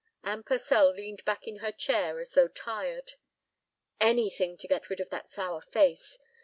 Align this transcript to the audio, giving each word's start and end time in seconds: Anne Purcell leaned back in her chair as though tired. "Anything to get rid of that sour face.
Anne 0.23 0.41
Purcell 0.41 0.89
leaned 0.91 1.23
back 1.25 1.45
in 1.47 1.57
her 1.57 1.71
chair 1.71 2.19
as 2.19 2.33
though 2.33 2.47
tired. 2.47 3.13
"Anything 3.99 4.57
to 4.57 4.67
get 4.67 4.89
rid 4.89 4.99
of 4.99 5.11
that 5.11 5.29
sour 5.29 5.61
face. 5.61 6.17